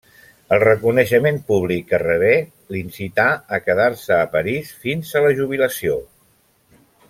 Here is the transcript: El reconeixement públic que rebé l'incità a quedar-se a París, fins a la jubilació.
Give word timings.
El 0.55 0.61
reconeixement 0.61 1.35
públic 1.51 1.85
que 1.91 1.99
rebé 2.03 2.31
l'incità 2.77 3.27
a 3.57 3.61
quedar-se 3.67 4.19
a 4.21 4.25
París, 4.37 4.73
fins 4.87 5.13
a 5.21 5.25
la 5.27 5.39
jubilació. 5.43 6.01